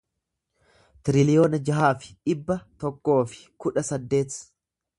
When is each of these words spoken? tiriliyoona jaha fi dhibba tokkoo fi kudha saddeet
tiriliyoona 1.09 1.59
jaha 1.67 1.91
fi 2.05 2.17
dhibba 2.25 2.59
tokkoo 2.85 3.21
fi 3.35 3.39
kudha 3.65 3.87
saddeet 3.93 4.39